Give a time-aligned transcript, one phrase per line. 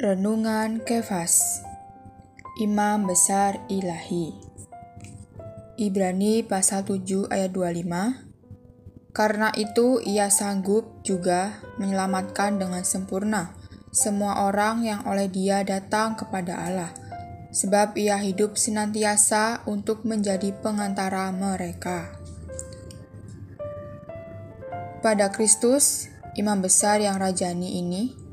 [0.00, 1.60] Renungan Kefas.
[2.56, 4.32] Imam Besar Ilahi.
[5.76, 13.52] Ibrani pasal 7 ayat 25 Karena itu ia sanggup juga menyelamatkan dengan sempurna
[13.92, 16.96] semua orang yang oleh dia datang kepada Allah
[17.52, 22.08] sebab ia hidup senantiasa untuk menjadi pengantara mereka.
[25.04, 26.08] Pada Kristus,
[26.40, 28.29] imam besar yang rajani ini,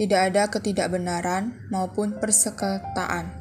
[0.00, 3.36] tidak ada ketidakbenaran maupun persektaan.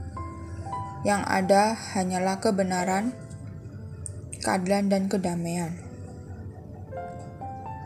[1.07, 3.15] Yang ada hanyalah kebenaran,
[4.43, 5.71] keadilan, dan kedamaian.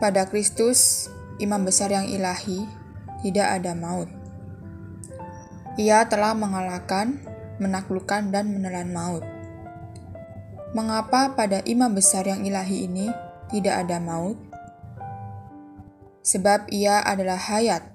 [0.02, 1.06] Pada Kristus,
[1.38, 2.66] imam besar yang ilahi,
[3.22, 4.10] tidak ada maut.
[5.78, 7.22] Ia telah mengalahkan,
[7.62, 9.22] menaklukkan, dan menelan maut.
[10.74, 13.06] Mengapa pada imam besar yang ilahi ini
[13.54, 14.34] tidak ada maut?
[16.26, 17.93] Sebab ia adalah hayat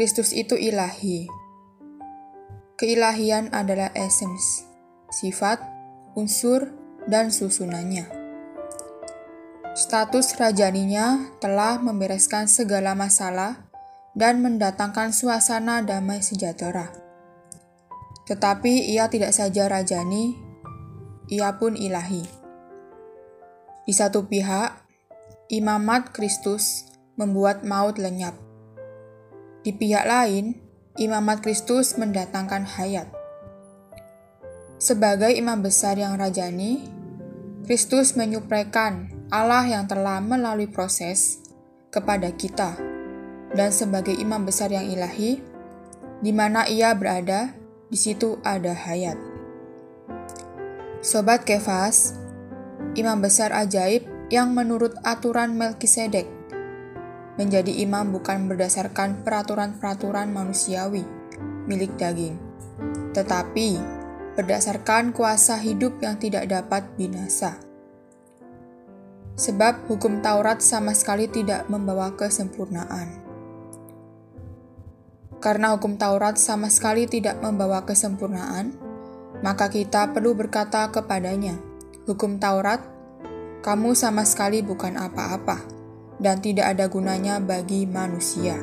[0.00, 1.28] Kristus itu ilahi.
[2.80, 4.64] Keilahian adalah esens,
[5.12, 5.60] sifat,
[6.16, 6.72] unsur,
[7.04, 8.08] dan susunannya.
[9.76, 13.68] Status rajaninya telah membereskan segala masalah
[14.16, 16.88] dan mendatangkan suasana damai sejahtera.
[18.24, 20.32] Tetapi ia tidak saja rajani,
[21.28, 22.24] ia pun ilahi.
[23.84, 24.80] Di satu pihak,
[25.52, 26.88] imamat Kristus
[27.20, 28.48] membuat maut lenyap
[29.60, 30.56] di pihak lain,
[30.96, 33.08] imamat Kristus mendatangkan hayat.
[34.80, 36.88] Sebagai imam besar yang rajani,
[37.68, 41.44] Kristus menyuprekan Allah yang telah melalui proses
[41.92, 42.72] kepada kita.
[43.52, 45.42] Dan sebagai imam besar yang ilahi,
[46.24, 47.52] di mana ia berada,
[47.92, 49.20] di situ ada hayat.
[51.04, 52.16] Sobat Kefas,
[52.96, 56.39] imam besar ajaib yang menurut aturan Melkisedek
[57.40, 61.08] menjadi imam bukan berdasarkan peraturan-peraturan manusiawi
[61.64, 62.36] milik daging,
[63.16, 63.80] tetapi
[64.36, 67.56] berdasarkan kuasa hidup yang tidak dapat binasa.
[69.40, 73.08] Sebab hukum Taurat sama sekali tidak membawa kesempurnaan.
[75.40, 78.76] Karena hukum Taurat sama sekali tidak membawa kesempurnaan,
[79.40, 81.56] maka kita perlu berkata kepadanya,
[82.04, 82.84] "Hukum Taurat,
[83.64, 85.79] kamu sama sekali bukan apa-apa."
[86.20, 88.60] Dan tidak ada gunanya bagi manusia.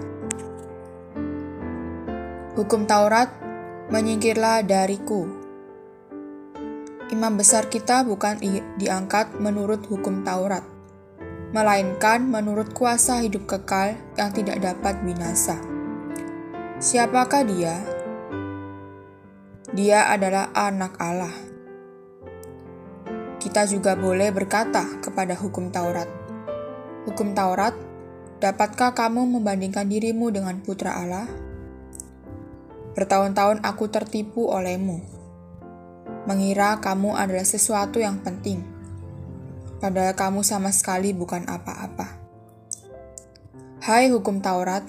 [2.53, 3.33] Hukum Taurat,
[3.89, 5.25] menyingkirlah dariku.
[7.09, 8.37] Imam besar kita bukan
[8.77, 10.65] diangkat menurut hukum Taurat,
[11.53, 15.57] melainkan menurut kuasa hidup kekal yang tidak dapat binasa.
[16.77, 17.77] Siapakah dia?
[19.73, 21.35] Dia adalah anak Allah.
[23.37, 26.26] Kita juga boleh berkata kepada hukum Taurat,
[27.07, 27.71] hukum Taurat,
[28.43, 31.23] dapatkah kamu membandingkan dirimu dengan putra Allah?
[32.99, 34.99] Bertahun-tahun aku tertipu olehmu,
[36.27, 38.59] mengira kamu adalah sesuatu yang penting,
[39.79, 42.19] padahal kamu sama sekali bukan apa-apa.
[43.79, 44.83] Hai hukum Taurat,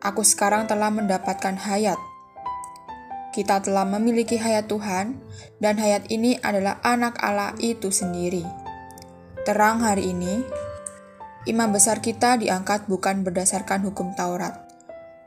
[0.00, 2.00] aku sekarang telah mendapatkan hayat.
[3.36, 5.20] Kita telah memiliki hayat Tuhan,
[5.60, 8.46] dan hayat ini adalah anak Allah itu sendiri.
[9.44, 10.63] Terang hari ini,
[11.44, 14.64] imam besar kita diangkat bukan berdasarkan hukum Taurat,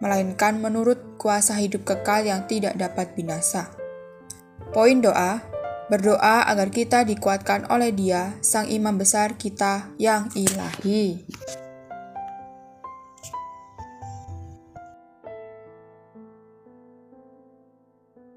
[0.02, 3.70] melainkan menurut kuasa hidup kekal yang tidak dapat binasa.
[4.74, 5.42] Poin doa,
[5.88, 11.24] berdoa agar kita dikuatkan oleh dia, sang imam besar kita yang ilahi.